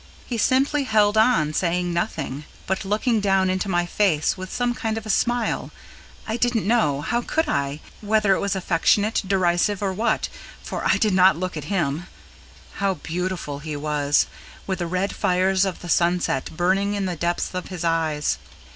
He 0.25 0.39
simply 0.39 0.85
held 0.85 1.15
on, 1.15 1.53
saying 1.53 1.93
nothing, 1.93 2.45
but 2.65 2.83
looking 2.83 3.19
down 3.19 3.51
into 3.51 3.69
my 3.69 3.85
face 3.85 4.35
with 4.35 4.51
some 4.51 4.73
kind 4.73 4.97
of 4.97 5.05
a 5.05 5.11
smile 5.11 5.69
I 6.27 6.37
didn't 6.37 6.65
know 6.67 7.01
how 7.01 7.21
could 7.21 7.47
I? 7.47 7.81
whether 8.01 8.33
it 8.33 8.39
was 8.39 8.55
affectionate, 8.55 9.21
derisive, 9.27 9.83
or 9.83 9.93
what, 9.93 10.27
for 10.63 10.83
I 10.87 10.97
did 10.97 11.13
not 11.13 11.37
look 11.37 11.55
at 11.55 11.65
him. 11.65 12.07
How 12.77 12.95
beautiful 12.95 13.59
he 13.59 13.75
was! 13.75 14.25
with 14.65 14.79
the 14.79 14.87
red 14.87 15.13
fires 15.15 15.65
of 15.65 15.81
the 15.83 15.87
sunset 15.87 16.49
burning 16.57 16.95
in 16.95 17.05
the 17.05 17.15
depths 17.15 17.53
of 17.53 17.67
his 17.67 17.83
eyes. 17.83 18.39